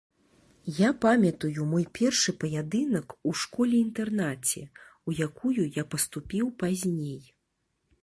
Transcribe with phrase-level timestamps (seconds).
[0.77, 4.67] Я памятаю мой першы паядынак у школе-інтэрнаце,
[5.07, 7.21] у якую я паступіў пазней.